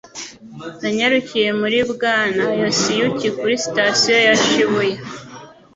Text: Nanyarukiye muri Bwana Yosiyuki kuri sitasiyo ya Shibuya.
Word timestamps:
Nanyarukiye 0.81 1.49
muri 1.61 1.77
Bwana 1.91 2.43
Yosiyuki 2.61 3.27
kuri 3.39 3.55
sitasiyo 3.63 4.17
ya 4.27 4.33
Shibuya. 4.43 4.99